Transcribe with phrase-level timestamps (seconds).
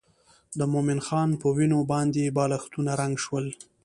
[0.59, 3.45] د مومن خان په وینو باندې بالښتونه رنګ شول.